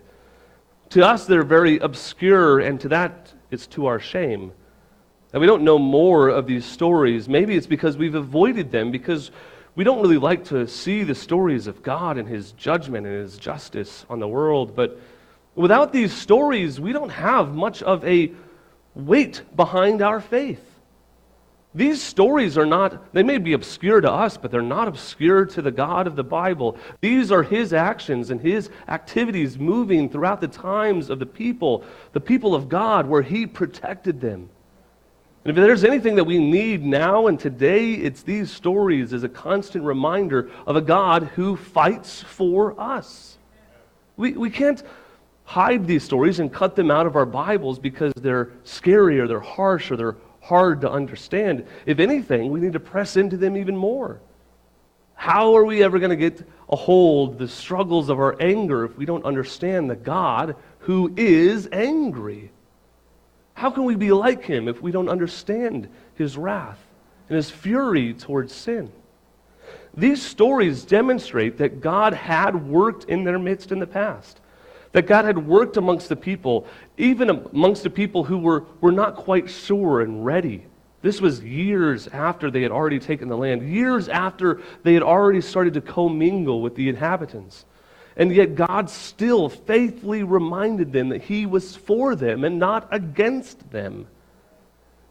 To 0.91 1.05
us, 1.05 1.25
they're 1.25 1.43
very 1.43 1.77
obscure, 1.79 2.59
and 2.59 2.79
to 2.79 2.88
that, 2.88 3.33
it's 3.51 3.67
to 3.67 3.86
our 3.86 4.00
shame. 4.00 4.53
That 5.31 5.39
we 5.39 5.45
don't 5.45 5.63
know 5.63 5.77
more 5.77 6.29
of 6.29 6.48
these 6.48 6.65
stories. 6.65 7.29
Maybe 7.29 7.55
it's 7.55 7.67
because 7.67 7.98
we've 7.98 8.15
avoided 8.15 8.71
them, 8.71 8.89
because 8.89 9.29
we 9.79 9.86
don't 9.86 10.01
really 10.01 10.17
like 10.17 10.43
to 10.43 10.67
see 10.67 11.03
the 11.03 11.15
stories 11.15 11.65
of 11.65 11.81
God 11.81 12.17
and 12.17 12.27
His 12.27 12.51
judgment 12.51 13.07
and 13.07 13.15
His 13.15 13.38
justice 13.38 14.05
on 14.09 14.19
the 14.19 14.27
world. 14.27 14.75
But 14.75 15.00
without 15.55 15.93
these 15.93 16.12
stories, 16.12 16.81
we 16.81 16.91
don't 16.91 17.12
have 17.12 17.55
much 17.55 17.81
of 17.81 18.03
a 18.03 18.33
weight 18.93 19.41
behind 19.55 20.01
our 20.01 20.19
faith. 20.19 20.62
These 21.74 22.03
stories 22.03 22.57
are 22.57 22.65
not, 22.65 23.13
they 23.13 23.24
may 23.24 23.38
be 23.38 23.53
obscure 23.53 24.01
to 24.01 24.12
us, 24.12 24.36
but 24.36 24.51
they're 24.51 24.62
not 24.62 24.89
obscure 24.89 25.45
to 25.45 25.62
the 25.62 25.71
God 25.71 26.07
of 26.07 26.17
the 26.17 26.25
Bible. 26.25 26.75
These 27.00 27.31
are 27.31 27.43
His 27.43 27.71
actions 27.71 28.31
and 28.31 28.41
His 28.41 28.69
activities 28.89 29.57
moving 29.57 30.09
throughout 30.09 30.41
the 30.41 30.50
times 30.50 31.09
of 31.09 31.19
the 31.19 31.25
people, 31.25 31.86
the 32.12 32.19
people 32.19 32.53
of 32.53 32.67
God, 32.67 33.07
where 33.07 33.21
He 33.21 33.48
protected 33.48 34.19
them. 34.19 34.50
And 35.49 35.57
if 35.57 35.63
there's 35.63 35.83
anything 35.83 36.13
that 36.17 36.25
we 36.25 36.37
need 36.37 36.85
now 36.85 37.25
and 37.25 37.39
today, 37.39 37.93
it's 37.93 38.21
these 38.21 38.51
stories 38.51 39.13
as 39.13 39.23
a 39.23 39.27
constant 39.27 39.83
reminder 39.83 40.51
of 40.67 40.75
a 40.75 40.81
God 40.81 41.23
who 41.33 41.55
fights 41.55 42.21
for 42.21 42.79
us. 42.79 43.39
We, 44.15 44.33
we 44.33 44.51
can't 44.51 44.83
hide 45.45 45.87
these 45.87 46.03
stories 46.03 46.39
and 46.39 46.53
cut 46.53 46.75
them 46.75 46.91
out 46.91 47.07
of 47.07 47.15
our 47.15 47.25
Bibles 47.25 47.79
because 47.79 48.13
they're 48.13 48.51
scary 48.63 49.19
or 49.19 49.25
they're 49.25 49.39
harsh 49.39 49.89
or 49.89 49.97
they're 49.97 50.17
hard 50.39 50.81
to 50.81 50.91
understand. 50.91 51.65
If 51.87 51.97
anything, 51.97 52.51
we 52.51 52.59
need 52.59 52.73
to 52.73 52.79
press 52.79 53.17
into 53.17 53.35
them 53.35 53.57
even 53.57 53.75
more. 53.75 54.21
How 55.15 55.55
are 55.57 55.65
we 55.65 55.81
ever 55.81 55.97
going 55.97 56.11
to 56.11 56.29
get 56.29 56.47
a 56.69 56.75
hold 56.75 57.31
of 57.31 57.37
the 57.39 57.47
struggles 57.47 58.09
of 58.09 58.19
our 58.19 58.39
anger 58.39 58.85
if 58.85 58.95
we 58.99 59.05
don't 59.07 59.25
understand 59.25 59.89
the 59.89 59.95
God 59.95 60.55
who 60.81 61.11
is 61.17 61.67
angry? 61.71 62.51
How 63.59 63.69
can 63.69 63.83
we 63.83 63.95
be 63.95 64.13
like 64.13 64.45
him 64.45 64.69
if 64.69 64.81
we 64.81 64.89
don't 64.89 65.09
understand 65.09 65.89
his 66.15 66.37
wrath 66.37 66.79
and 67.27 67.35
his 67.35 67.49
fury 67.49 68.13
towards 68.13 68.53
sin? 68.53 68.89
These 69.93 70.21
stories 70.21 70.85
demonstrate 70.85 71.57
that 71.57 71.81
God 71.81 72.13
had 72.13 72.69
worked 72.69 73.03
in 73.09 73.25
their 73.25 73.37
midst 73.37 73.73
in 73.73 73.79
the 73.79 73.85
past 73.85 74.39
that 74.93 75.07
God 75.07 75.25
had 75.25 75.45
worked 75.45 75.75
amongst 75.75 76.07
the 76.07 76.15
people, 76.15 76.65
even 76.97 77.29
amongst 77.29 77.83
the 77.83 77.89
people 77.89 78.23
who 78.23 78.37
were, 78.37 78.63
were 78.79 78.93
not 78.93 79.15
quite 79.15 79.49
sure 79.49 80.01
and 80.01 80.25
ready. 80.25 80.65
This 81.01 81.19
was 81.19 81.43
years 81.43 82.07
after 82.07 82.49
they 82.49 82.61
had 82.61 82.71
already 82.71 82.97
taken 82.97 83.27
the 83.27 83.37
land, 83.37 83.69
years 83.69 84.07
after 84.07 84.61
they 84.83 84.93
had 84.93 85.03
already 85.03 85.41
started 85.41 85.73
to 85.73 85.81
commingle 85.81 86.61
with 86.61 86.75
the 86.75 86.87
inhabitants. 86.87 87.65
And 88.19 88.31
yet 88.31 88.53
God 88.53 88.88
still 88.91 89.49
faithfully 89.49 90.21
reminded 90.21 90.93
them 90.93 91.09
that 91.09 91.23
He 91.23 91.47
was 91.47 91.75
for 91.75 92.15
them 92.15 92.43
and 92.43 92.59
not 92.59 92.88
against 92.91 93.71
them. 93.71 94.05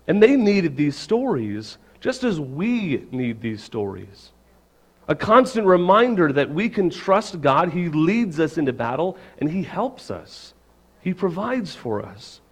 And 0.06 0.22
they 0.22 0.36
needed 0.36 0.76
these 0.76 0.96
stories 0.96 1.78
just 1.98 2.22
as 2.22 2.38
we 2.38 3.04
need 3.10 3.40
these 3.40 3.64
stories 3.64 4.30
a 5.08 5.14
constant 5.14 5.66
reminder 5.66 6.30
that 6.34 6.50
we 6.50 6.68
can 6.68 6.90
trust 6.90 7.40
God. 7.40 7.72
He 7.72 7.88
leads 7.88 8.38
us 8.38 8.58
into 8.58 8.74
battle 8.74 9.16
and 9.38 9.50
He 9.50 9.62
helps 9.62 10.10
us. 10.10 10.54
He 11.00 11.14
provides 11.14 11.74
for 11.74 12.04
us. 12.04 12.42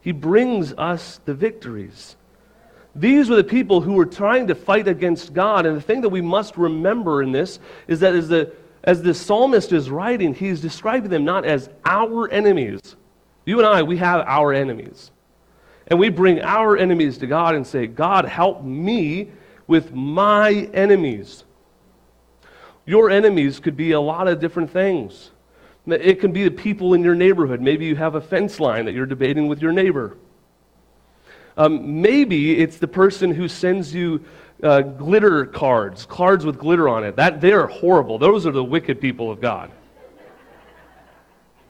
He 0.00 0.12
brings 0.12 0.72
us 0.74 1.20
the 1.24 1.34
victories. 1.34 2.16
These 2.94 3.28
were 3.28 3.36
the 3.36 3.42
people 3.42 3.80
who 3.80 3.94
were 3.94 4.06
trying 4.06 4.46
to 4.46 4.54
fight 4.54 4.86
against 4.86 5.34
God. 5.34 5.66
And 5.66 5.76
the 5.76 5.80
thing 5.80 6.02
that 6.02 6.10
we 6.10 6.20
must 6.20 6.56
remember 6.56 7.22
in 7.22 7.32
this 7.32 7.58
is 7.88 7.98
that 8.00 8.14
as 8.14 8.28
the, 8.28 8.52
as 8.84 9.02
the 9.02 9.14
psalmist 9.14 9.72
is 9.72 9.90
writing, 9.90 10.34
he's 10.34 10.60
describing 10.60 11.10
them 11.10 11.24
not 11.24 11.44
as 11.44 11.70
our 11.84 12.30
enemies. 12.30 12.96
You 13.46 13.58
and 13.58 13.66
I, 13.66 13.82
we 13.82 13.96
have 13.96 14.24
our 14.26 14.52
enemies. 14.52 15.10
And 15.86 15.98
we 15.98 16.10
bring 16.10 16.40
our 16.42 16.76
enemies 16.76 17.18
to 17.18 17.26
God 17.26 17.54
and 17.54 17.66
say, 17.66 17.86
God, 17.86 18.26
help 18.26 18.62
me 18.62 19.30
with 19.66 19.92
my 19.92 20.68
enemies. 20.74 21.44
Your 22.86 23.10
enemies 23.10 23.58
could 23.58 23.76
be 23.76 23.92
a 23.92 24.00
lot 24.00 24.28
of 24.28 24.38
different 24.38 24.70
things. 24.70 25.30
It 25.86 26.20
can 26.20 26.32
be 26.32 26.44
the 26.44 26.50
people 26.50 26.94
in 26.94 27.02
your 27.02 27.14
neighborhood. 27.14 27.60
Maybe 27.60 27.86
you 27.86 27.96
have 27.96 28.14
a 28.14 28.20
fence 28.20 28.60
line 28.60 28.84
that 28.84 28.92
you're 28.92 29.06
debating 29.06 29.48
with 29.48 29.60
your 29.60 29.72
neighbor. 29.72 30.16
Um, 31.56 32.02
maybe 32.02 32.58
it's 32.58 32.78
the 32.78 32.88
person 32.88 33.30
who 33.30 33.48
sends 33.48 33.94
you 33.94 34.24
uh, 34.64 34.80
glitter 34.80 35.46
cards, 35.46 36.06
cards 36.06 36.44
with 36.44 36.58
glitter 36.58 36.88
on 36.88 37.04
it. 37.04 37.16
That 37.16 37.40
they're 37.40 37.66
horrible. 37.66 38.18
Those 38.18 38.46
are 38.46 38.52
the 38.52 38.64
wicked 38.64 39.00
people 39.00 39.30
of 39.30 39.40
God. 39.40 39.70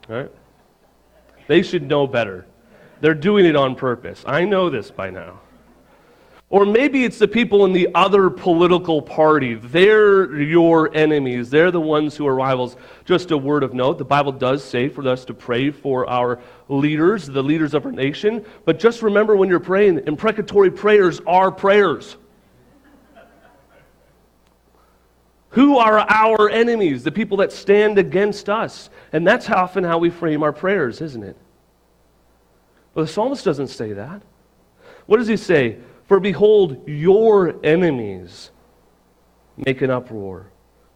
Right? 0.09 0.31
They 1.49 1.63
should 1.63 1.87
know 1.89 2.07
better. 2.07 2.47
They're 3.01 3.15
doing 3.15 3.45
it 3.45 3.57
on 3.57 3.75
purpose. 3.75 4.23
I 4.27 4.45
know 4.45 4.71
this 4.71 4.91
by 4.91 5.11
now. 5.11 5.41
Or 6.51 6.65
maybe 6.65 7.05
it's 7.05 7.19
the 7.19 7.27
people 7.27 7.65
in 7.65 7.73
the 7.73 7.89
other 7.95 8.31
political 8.31 9.03
party. 9.03 9.55
They're 9.55 10.41
your 10.41 10.95
enemies. 10.95 11.51
They're 11.51 11.73
the 11.73 11.81
ones 11.81 12.17
who 12.17 12.27
are 12.29 12.35
rivals. 12.35 12.77
Just 13.05 13.33
a 13.33 13.37
word 13.37 13.65
of 13.65 13.75
note 13.75 13.99
the 13.99 14.05
Bible 14.05 14.31
does 14.31 14.63
say 14.63 14.89
for 14.89 15.07
us 15.09 15.25
to 15.25 15.35
pray 15.35 15.71
for 15.71 16.09
our 16.09 16.41
leaders, 16.69 17.27
the 17.27 17.43
leaders 17.43 17.75
of 17.75 17.85
our 17.87 17.93
nation. 17.93 18.45
But 18.65 18.79
just 18.79 19.03
remember 19.03 19.35
when 19.35 19.49
you're 19.49 19.59
praying, 19.59 20.07
imprecatory 20.07 20.71
prayers 20.71 21.21
are 21.27 21.51
prayers. 21.51 22.17
Who 25.55 25.79
are 25.79 26.01
our 26.01 26.51
enemies? 26.51 27.05
The 27.05 27.13
people 27.13 27.37
that 27.39 27.53
stand 27.53 27.97
against 27.97 28.49
us. 28.49 28.91
And 29.13 29.25
that's 29.25 29.49
often 29.49 29.85
how 29.85 29.99
we 29.99 30.11
frame 30.11 30.43
our 30.43 30.53
prayers, 30.53 31.01
isn't 31.01 31.23
it? 31.23 31.37
But 32.93 33.03
the 33.03 33.09
psalmist 33.09 33.45
doesn't 33.45 33.69
say 33.69 33.93
that. 33.93 34.23
What 35.07 35.19
does 35.19 35.29
he 35.29 35.37
say? 35.37 35.79
For 36.07 36.19
behold, 36.19 36.89
your 36.89 37.55
enemies 37.65 38.51
make 39.57 39.81
an 39.81 39.91
uproar. 39.91 40.51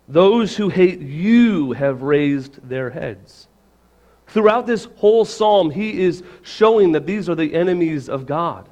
Those 0.09 0.57
who 0.57 0.69
hate 0.69 1.01
you 1.01 1.73
have 1.73 2.03
raised 2.03 2.69
their 2.69 2.91
heads. 2.91 3.47
Throughout 4.27 4.67
this 4.67 4.89
whole 4.97 5.25
psalm, 5.25 5.71
he 5.71 6.03
is 6.03 6.25
showing 6.43 6.93
that 6.93 7.07
these 7.07 7.29
are 7.29 7.35
the 7.37 7.55
enemies 7.55 8.09
of 8.09 8.27
God. 8.27 8.69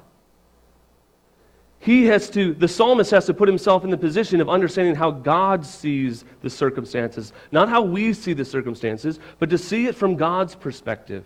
He 1.79 2.05
has 2.05 2.29
to, 2.31 2.53
the 2.53 2.67
psalmist 2.67 3.11
has 3.11 3.25
to 3.27 3.33
put 3.33 3.47
himself 3.47 3.83
in 3.83 3.89
the 3.89 3.97
position 3.97 4.41
of 4.41 4.49
understanding 4.49 4.95
how 4.95 5.11
God 5.11 5.65
sees 5.65 6.25
the 6.41 6.49
circumstances. 6.49 7.33
Not 7.51 7.69
how 7.69 7.81
we 7.81 8.13
see 8.13 8.33
the 8.33 8.45
circumstances, 8.45 9.19
but 9.39 9.49
to 9.51 9.57
see 9.57 9.85
it 9.85 9.95
from 9.95 10.15
God's 10.15 10.55
perspective. 10.55 11.23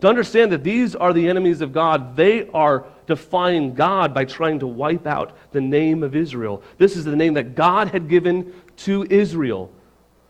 To 0.00 0.08
understand 0.08 0.52
that 0.52 0.64
these 0.64 0.94
are 0.94 1.12
the 1.12 1.28
enemies 1.28 1.60
of 1.60 1.72
God, 1.72 2.14
they 2.14 2.48
are 2.50 2.84
defying 3.06 3.74
God 3.74 4.12
by 4.12 4.24
trying 4.24 4.58
to 4.58 4.66
wipe 4.66 5.06
out 5.06 5.36
the 5.52 5.60
name 5.60 6.02
of 6.02 6.14
Israel. 6.14 6.62
This 6.78 6.96
is 6.96 7.04
the 7.04 7.16
name 7.16 7.34
that 7.34 7.54
God 7.54 7.88
had 7.88 8.08
given 8.08 8.52
to 8.78 9.06
Israel 9.08 9.72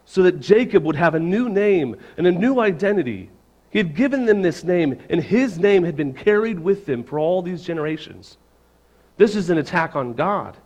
so 0.04 0.22
that 0.22 0.40
Jacob 0.40 0.84
would 0.84 0.96
have 0.96 1.14
a 1.14 1.20
new 1.20 1.48
name 1.48 1.96
and 2.16 2.26
a 2.26 2.32
new 2.32 2.60
identity. 2.60 3.30
He 3.70 3.78
had 3.78 3.96
given 3.96 4.26
them 4.26 4.42
this 4.42 4.62
name, 4.62 5.00
and 5.10 5.20
his 5.20 5.58
name 5.58 5.82
had 5.82 5.96
been 5.96 6.14
carried 6.14 6.60
with 6.60 6.86
them 6.86 7.02
for 7.02 7.18
all 7.18 7.42
these 7.42 7.62
generations. 7.62 8.38
This 9.16 9.36
is 9.36 9.50
an 9.50 9.58
attack 9.58 9.96
on 9.96 10.14
God. 10.14 10.56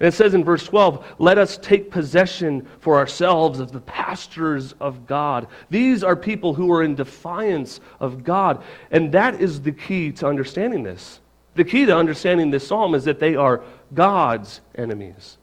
And 0.00 0.06
it 0.06 0.14
says 0.14 0.34
in 0.34 0.44
verse 0.44 0.64
12, 0.64 1.04
let 1.18 1.38
us 1.38 1.58
take 1.58 1.90
possession 1.90 2.66
for 2.78 2.96
ourselves 2.96 3.58
of 3.58 3.72
the 3.72 3.80
pastures 3.80 4.72
of 4.80 5.06
God. 5.06 5.48
These 5.70 6.04
are 6.04 6.14
people 6.14 6.54
who 6.54 6.70
are 6.72 6.84
in 6.84 6.94
defiance 6.94 7.80
of 7.98 8.22
God. 8.22 8.62
And 8.92 9.10
that 9.12 9.40
is 9.40 9.60
the 9.60 9.72
key 9.72 10.12
to 10.12 10.28
understanding 10.28 10.84
this. 10.84 11.20
The 11.56 11.64
key 11.64 11.84
to 11.86 11.96
understanding 11.96 12.50
this 12.50 12.68
psalm 12.68 12.94
is 12.94 13.04
that 13.04 13.18
they 13.18 13.34
are 13.34 13.64
God's 13.92 14.60
enemies. 14.76 15.36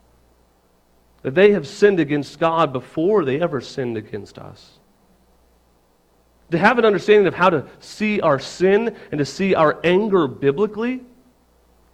That 1.23 1.35
they 1.35 1.51
have 1.51 1.67
sinned 1.67 1.99
against 1.99 2.39
God 2.39 2.71
before 2.71 3.25
they 3.25 3.41
ever 3.41 3.59
sinned 3.59 3.97
against 3.97 4.37
us. 4.37 4.79
To 6.51 6.57
have 6.57 6.79
an 6.79 6.85
understanding 6.85 7.27
of 7.27 7.33
how 7.33 7.49
to 7.49 7.65
see 7.79 8.21
our 8.21 8.39
sin 8.39 8.95
and 9.11 9.19
to 9.19 9.25
see 9.25 9.53
our 9.53 9.81
anger 9.83 10.27
biblically 10.27 11.01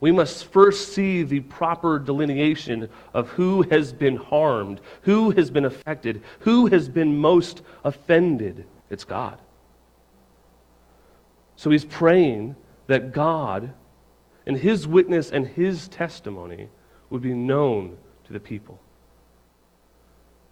we 0.02 0.12
must 0.12 0.46
first 0.46 0.94
see 0.94 1.22
the 1.22 1.42
proper 1.42 2.00
delineation 2.00 2.90
of 3.14 3.30
who 3.30 3.62
has 3.62 3.94
been 3.94 4.18
harmed, 4.18 4.82
who 5.04 5.30
has 5.32 5.52
been 5.52 5.64
affected, 5.64 6.24
who 6.40 6.66
has 6.66 6.90
been 6.90 7.18
most 7.18 7.62
offended. 7.84 8.66
It's 8.90 9.04
God. 9.04 9.40
So 11.56 11.70
he's 11.70 11.86
praying 11.86 12.56
that 12.88 13.14
God 13.14 13.74
and 14.48 14.58
his 14.58 14.88
witness 14.88 15.32
and 15.32 15.46
his 15.48 15.88
testimony 15.88 16.68
would 17.12 17.22
be 17.22 17.36
known 17.36 17.96
to 18.26 18.34
the 18.34 18.40
people. 18.40 18.82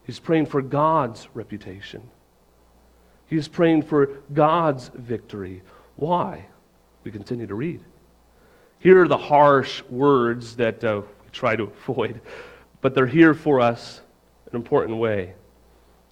He's 0.04 0.20
praying 0.20 0.46
for 0.46 0.62
God's 0.62 1.28
reputation. 1.34 2.08
He's 3.26 3.48
praying 3.48 3.84
for 3.84 4.08
God's 4.32 4.90
victory. 4.94 5.64
Why? 5.96 6.46
We 7.04 7.10
continue 7.10 7.48
to 7.48 7.56
read. 7.56 7.84
Here 8.82 9.02
are 9.02 9.10
the 9.10 9.18
harsh 9.18 9.84
words 9.90 10.56
that 10.56 10.82
uh, 10.86 11.02
we 11.04 11.30
try 11.32 11.58
to 11.58 11.64
avoid, 11.64 12.22
but 12.80 12.96
they're 12.96 13.06
here 13.06 13.34
for 13.34 13.60
us 13.60 14.00
in 14.48 14.56
an 14.56 14.62
important 14.62 15.00
way. 15.00 15.34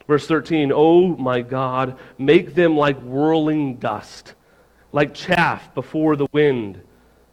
Verse 0.05 0.27
13, 0.27 0.74
Oh 0.75 1.15
my 1.15 1.39
God, 1.39 1.97
make 2.17 2.55
them 2.55 2.75
like 2.75 3.00
whirling 3.00 3.77
dust, 3.77 4.33
like 4.91 5.13
chaff 5.13 5.74
before 5.75 6.17
the 6.17 6.27
wind, 6.33 6.81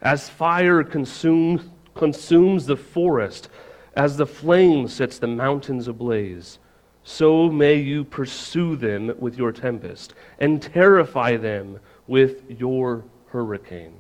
as 0.01 0.29
fire 0.29 0.85
consumes, 0.85 1.63
consumes 1.95 2.67
the 2.67 2.77
forest, 2.77 3.49
as 3.97 4.17
the 4.17 4.27
flame 4.27 4.87
sets 4.87 5.19
the 5.19 5.27
mountains 5.27 5.89
ablaze. 5.89 6.61
So 7.03 7.51
may 7.51 7.75
you 7.75 8.05
pursue 8.05 8.77
them 8.77 9.13
with 9.19 9.37
your 9.37 9.51
tempest 9.51 10.15
and 10.39 10.63
terrify 10.63 11.37
them 11.37 11.81
with 12.07 12.49
your 12.49 13.05
hurricane. 13.27 13.95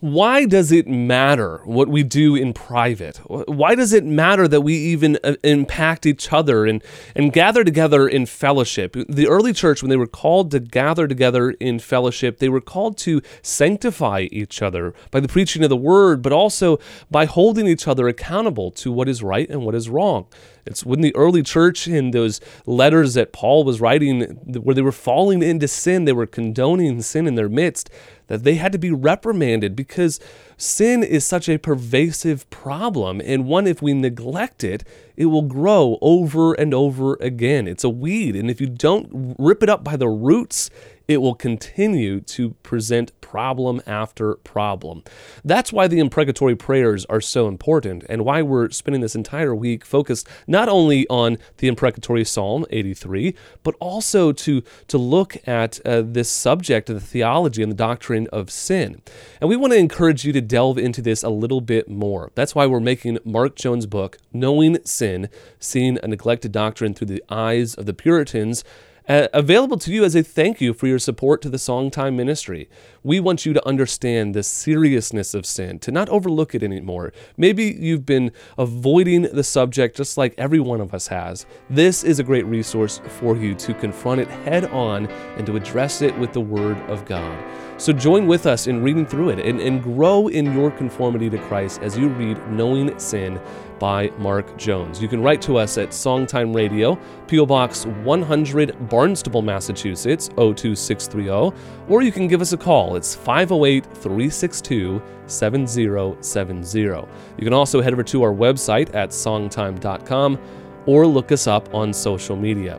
Why 0.00 0.46
does 0.46 0.72
it 0.72 0.86
matter 0.86 1.60
what 1.66 1.88
we 1.88 2.02
do 2.02 2.34
in 2.34 2.54
private? 2.54 3.18
Why 3.18 3.74
does 3.74 3.92
it 3.92 4.02
matter 4.02 4.48
that 4.48 4.62
we 4.62 4.74
even 4.74 5.18
uh, 5.22 5.34
impact 5.44 6.06
each 6.06 6.32
other 6.32 6.64
and, 6.64 6.82
and 7.14 7.30
gather 7.30 7.64
together 7.64 8.08
in 8.08 8.24
fellowship? 8.24 8.96
The 9.10 9.28
early 9.28 9.52
church, 9.52 9.82
when 9.82 9.90
they 9.90 9.98
were 9.98 10.06
called 10.06 10.52
to 10.52 10.58
gather 10.60 11.06
together 11.06 11.50
in 11.50 11.80
fellowship, 11.80 12.38
they 12.38 12.48
were 12.48 12.62
called 12.62 12.96
to 12.98 13.20
sanctify 13.42 14.28
each 14.32 14.62
other 14.62 14.94
by 15.10 15.20
the 15.20 15.28
preaching 15.28 15.62
of 15.64 15.68
the 15.68 15.76
word, 15.76 16.22
but 16.22 16.32
also 16.32 16.78
by 17.10 17.26
holding 17.26 17.66
each 17.66 17.86
other 17.86 18.08
accountable 18.08 18.70
to 18.70 18.90
what 18.90 19.06
is 19.06 19.22
right 19.22 19.50
and 19.50 19.66
what 19.66 19.74
is 19.74 19.90
wrong. 19.90 20.26
It's 20.64 20.84
when 20.84 21.00
the 21.00 21.14
early 21.16 21.42
church, 21.42 21.88
in 21.88 22.12
those 22.12 22.40
letters 22.64 23.14
that 23.14 23.32
Paul 23.32 23.64
was 23.64 23.80
writing, 23.80 24.22
where 24.46 24.74
they 24.74 24.82
were 24.82 24.92
falling 24.92 25.42
into 25.42 25.68
sin, 25.68 26.04
they 26.04 26.12
were 26.12 26.26
condoning 26.26 27.02
sin 27.02 27.26
in 27.26 27.34
their 27.34 27.48
midst, 27.48 27.90
that 28.30 28.44
they 28.44 28.54
had 28.54 28.70
to 28.70 28.78
be 28.78 28.92
reprimanded 28.92 29.74
because 29.74 30.20
sin 30.56 31.02
is 31.02 31.26
such 31.26 31.48
a 31.48 31.58
pervasive 31.58 32.48
problem. 32.48 33.20
And 33.24 33.44
one, 33.44 33.66
if 33.66 33.82
we 33.82 33.92
neglect 33.92 34.62
it, 34.62 34.84
it 35.16 35.26
will 35.26 35.42
grow 35.42 35.98
over 36.00 36.54
and 36.54 36.72
over 36.72 37.18
again. 37.20 37.66
It's 37.66 37.82
a 37.82 37.90
weed. 37.90 38.36
And 38.36 38.48
if 38.48 38.60
you 38.60 38.68
don't 38.68 39.34
rip 39.36 39.64
it 39.64 39.68
up 39.68 39.82
by 39.82 39.96
the 39.96 40.08
roots, 40.08 40.70
it 41.10 41.20
will 41.20 41.34
continue 41.34 42.20
to 42.20 42.50
present 42.62 43.20
problem 43.20 43.82
after 43.84 44.36
problem. 44.36 45.02
That's 45.44 45.72
why 45.72 45.88
the 45.88 45.98
imprecatory 45.98 46.54
prayers 46.54 47.04
are 47.06 47.20
so 47.20 47.48
important 47.48 48.04
and 48.08 48.24
why 48.24 48.42
we're 48.42 48.70
spending 48.70 49.00
this 49.00 49.16
entire 49.16 49.52
week 49.52 49.84
focused 49.84 50.28
not 50.46 50.68
only 50.68 51.08
on 51.08 51.36
the 51.56 51.66
imprecatory 51.66 52.24
Psalm 52.24 52.64
83, 52.70 53.34
but 53.64 53.74
also 53.80 54.30
to, 54.30 54.62
to 54.86 54.98
look 54.98 55.36
at 55.48 55.84
uh, 55.84 56.02
this 56.06 56.30
subject 56.30 56.88
of 56.88 57.00
the 57.00 57.06
theology 57.06 57.60
and 57.60 57.72
the 57.72 57.76
doctrine 57.76 58.28
of 58.32 58.48
sin. 58.48 59.02
And 59.40 59.50
we 59.50 59.56
want 59.56 59.72
to 59.72 59.78
encourage 59.80 60.24
you 60.24 60.32
to 60.32 60.40
delve 60.40 60.78
into 60.78 61.02
this 61.02 61.24
a 61.24 61.28
little 61.28 61.60
bit 61.60 61.90
more. 61.90 62.30
That's 62.36 62.54
why 62.54 62.66
we're 62.66 62.78
making 62.78 63.18
Mark 63.24 63.56
Jones' 63.56 63.86
book, 63.86 64.18
Knowing 64.32 64.78
Sin, 64.84 65.28
Seeing 65.58 65.98
a 66.04 66.06
Neglected 66.06 66.52
Doctrine 66.52 66.94
Through 66.94 67.08
the 67.08 67.24
Eyes 67.28 67.74
of 67.74 67.86
the 67.86 67.94
Puritans 67.94 68.62
uh, 69.10 69.26
available 69.32 69.76
to 69.76 69.92
you 69.92 70.04
as 70.04 70.14
a 70.14 70.22
thank 70.22 70.60
you 70.60 70.72
for 70.72 70.86
your 70.86 71.00
support 71.00 71.42
to 71.42 71.48
the 71.48 71.56
Songtime 71.56 72.14
Ministry. 72.14 72.70
We 73.02 73.18
want 73.18 73.44
you 73.44 73.52
to 73.52 73.66
understand 73.66 74.36
the 74.36 74.44
seriousness 74.44 75.34
of 75.34 75.44
sin, 75.44 75.80
to 75.80 75.90
not 75.90 76.08
overlook 76.10 76.54
it 76.54 76.62
anymore. 76.62 77.12
Maybe 77.36 77.64
you've 77.64 78.06
been 78.06 78.30
avoiding 78.56 79.22
the 79.22 79.42
subject 79.42 79.96
just 79.96 80.16
like 80.16 80.32
every 80.38 80.60
one 80.60 80.80
of 80.80 80.94
us 80.94 81.08
has. 81.08 81.44
This 81.68 82.04
is 82.04 82.20
a 82.20 82.22
great 82.22 82.46
resource 82.46 83.00
for 83.18 83.36
you 83.36 83.56
to 83.56 83.74
confront 83.74 84.20
it 84.20 84.28
head 84.28 84.66
on 84.66 85.08
and 85.36 85.44
to 85.46 85.56
address 85.56 86.02
it 86.02 86.16
with 86.16 86.32
the 86.32 86.40
Word 86.40 86.78
of 86.88 87.04
God. 87.04 87.44
So 87.80 87.94
join 87.94 88.26
with 88.26 88.44
us 88.44 88.66
in 88.66 88.82
reading 88.82 89.06
through 89.06 89.30
it 89.30 89.38
and, 89.38 89.58
and 89.58 89.82
grow 89.82 90.28
in 90.28 90.52
your 90.52 90.70
conformity 90.70 91.30
to 91.30 91.38
Christ 91.38 91.80
as 91.80 91.96
you 91.96 92.08
read 92.08 92.36
Knowing 92.50 92.98
Sin 92.98 93.40
by 93.78 94.10
Mark 94.18 94.54
Jones. 94.58 95.00
You 95.00 95.08
can 95.08 95.22
write 95.22 95.40
to 95.40 95.56
us 95.56 95.78
at 95.78 95.88
Songtime 95.88 96.54
Radio, 96.54 96.98
P.O. 97.26 97.46
Box 97.46 97.86
100, 97.86 98.90
Barnstable, 98.90 99.40
Massachusetts, 99.40 100.28
02630, 100.36 101.56
or 101.88 102.02
you 102.02 102.12
can 102.12 102.28
give 102.28 102.42
us 102.42 102.52
a 102.52 102.58
call. 102.58 102.96
It's 102.96 103.14
508 103.14 103.86
362 103.86 105.02
7070. 105.24 106.78
You 106.78 107.06
can 107.38 107.54
also 107.54 107.80
head 107.80 107.94
over 107.94 108.02
to 108.02 108.22
our 108.22 108.34
website 108.34 108.94
at 108.94 109.08
songtime.com 109.08 110.38
or 110.84 111.06
look 111.06 111.32
us 111.32 111.46
up 111.46 111.72
on 111.74 111.94
social 111.94 112.36
media. 112.36 112.78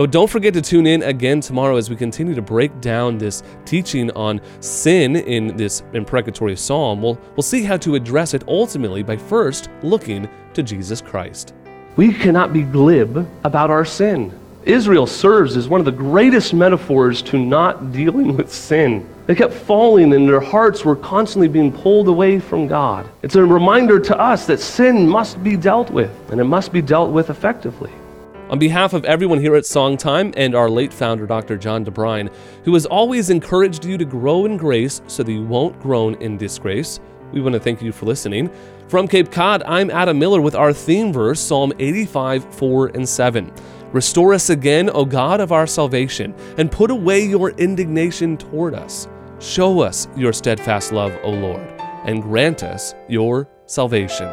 But 0.00 0.12
don't 0.12 0.30
forget 0.30 0.54
to 0.54 0.62
tune 0.62 0.86
in 0.86 1.02
again 1.02 1.42
tomorrow 1.42 1.76
as 1.76 1.90
we 1.90 1.94
continue 1.94 2.34
to 2.34 2.40
break 2.40 2.80
down 2.80 3.18
this 3.18 3.42
teaching 3.66 4.10
on 4.12 4.40
sin 4.60 5.14
in 5.14 5.54
this 5.58 5.82
imprecatory 5.92 6.56
psalm. 6.56 7.02
We'll, 7.02 7.18
we'll 7.36 7.42
see 7.42 7.64
how 7.64 7.76
to 7.76 7.96
address 7.96 8.32
it 8.32 8.42
ultimately 8.48 9.02
by 9.02 9.18
first 9.18 9.68
looking 9.82 10.26
to 10.54 10.62
Jesus 10.62 11.02
Christ. 11.02 11.52
We 11.96 12.14
cannot 12.14 12.54
be 12.54 12.62
glib 12.62 13.28
about 13.44 13.68
our 13.68 13.84
sin. 13.84 14.32
Israel 14.64 15.06
serves 15.06 15.54
as 15.58 15.68
one 15.68 15.82
of 15.82 15.84
the 15.84 15.92
greatest 15.92 16.54
metaphors 16.54 17.20
to 17.20 17.38
not 17.38 17.92
dealing 17.92 18.38
with 18.38 18.50
sin. 18.50 19.06
They 19.26 19.34
kept 19.34 19.52
falling 19.52 20.14
and 20.14 20.26
their 20.26 20.40
hearts 20.40 20.82
were 20.82 20.96
constantly 20.96 21.48
being 21.48 21.70
pulled 21.70 22.08
away 22.08 22.40
from 22.40 22.66
God. 22.66 23.06
It's 23.20 23.34
a 23.34 23.44
reminder 23.44 24.00
to 24.00 24.18
us 24.18 24.46
that 24.46 24.60
sin 24.60 25.06
must 25.06 25.44
be 25.44 25.58
dealt 25.58 25.90
with, 25.90 26.10
and 26.30 26.40
it 26.40 26.44
must 26.44 26.72
be 26.72 26.80
dealt 26.80 27.10
with 27.10 27.28
effectively. 27.28 27.92
On 28.50 28.58
behalf 28.58 28.94
of 28.94 29.04
everyone 29.04 29.40
here 29.40 29.54
at 29.54 29.62
Songtime 29.62 30.34
and 30.36 30.56
our 30.56 30.68
late 30.68 30.92
founder, 30.92 31.24
Dr. 31.24 31.56
John 31.56 31.84
DeBrine, 31.84 32.34
who 32.64 32.74
has 32.74 32.84
always 32.84 33.30
encouraged 33.30 33.84
you 33.84 33.96
to 33.96 34.04
grow 34.04 34.44
in 34.44 34.56
grace 34.56 35.00
so 35.06 35.22
that 35.22 35.30
you 35.30 35.44
won't 35.44 35.78
groan 35.78 36.16
in 36.16 36.36
disgrace, 36.36 36.98
we 37.30 37.40
want 37.40 37.52
to 37.52 37.60
thank 37.60 37.80
you 37.80 37.92
for 37.92 38.06
listening. 38.06 38.50
From 38.88 39.06
Cape 39.06 39.30
Cod, 39.30 39.62
I'm 39.62 39.88
Adam 39.88 40.18
Miller 40.18 40.40
with 40.40 40.56
our 40.56 40.72
theme 40.72 41.12
verse, 41.12 41.38
Psalm 41.38 41.72
85, 41.78 42.52
4 42.52 42.88
and 42.88 43.08
7. 43.08 43.52
Restore 43.92 44.34
us 44.34 44.50
again, 44.50 44.90
O 44.90 45.04
God 45.04 45.38
of 45.38 45.52
our 45.52 45.68
salvation, 45.68 46.34
and 46.58 46.72
put 46.72 46.90
away 46.90 47.24
your 47.24 47.50
indignation 47.50 48.36
toward 48.36 48.74
us. 48.74 49.06
Show 49.38 49.78
us 49.78 50.08
your 50.16 50.32
steadfast 50.32 50.90
love, 50.90 51.16
O 51.22 51.30
Lord, 51.30 51.68
and 52.04 52.20
grant 52.20 52.64
us 52.64 52.96
your 53.08 53.48
salvation. 53.66 54.28